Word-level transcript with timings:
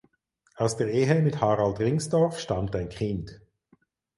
Aus 0.55 0.77
der 0.77 0.87
Ehe 0.91 1.21
mit 1.21 1.41
Harald 1.41 1.79
Ringstorff 1.79 2.39
stammt 2.39 2.75
ein 2.75 2.89
Kind. 2.89 3.39